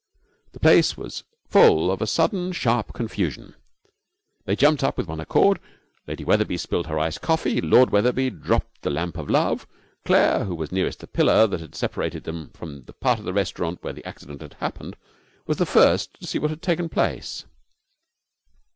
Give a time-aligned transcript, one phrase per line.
[0.53, 3.53] The place was full of a sudden, sharp confusion.
[4.45, 5.59] They jumped up with one accord.
[6.07, 9.67] Lady Wetherby spilled her iced coffee; Lord Wetherby dropped the lamp of love.
[10.03, 13.83] Claire, who was nearest the pillar that separated them from the part of the restaurant
[13.83, 14.97] where the accident had happened,
[15.45, 17.45] was the first to see what had taken place.